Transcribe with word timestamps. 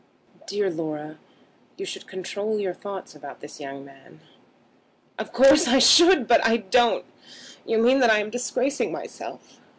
"Dear 0.47 0.71
Laura, 0.71 1.19
you 1.77 1.85
should 1.85 2.07
control 2.07 2.57
your 2.59 2.73
thoughts 2.73 3.13
about 3.13 3.39
this 3.39 3.59
young 3.59 3.85
man." 3.85 4.21
"Of 5.19 5.31
course 5.31 5.67
I 5.67 5.77
should; 5.77 6.27
but 6.27 6.43
I 6.43 6.57
don't. 6.57 7.05
You 7.67 7.77
mean 7.77 7.99
that 7.99 8.09
I 8.09 8.17
am 8.17 8.31
disgracing 8.31 8.91
myself." 8.91 9.59